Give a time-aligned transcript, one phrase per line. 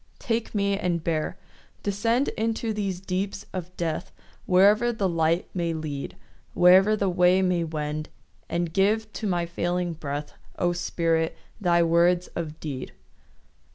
[0.17, 1.37] Take me and bear.
[1.83, 4.11] Descend Into these deeps of death,
[4.47, 6.15] Wherever the light may lead,
[6.55, 8.09] Wherever the way may wend;
[8.49, 12.93] And give to my failing breath, O Spirit, thy words of deed.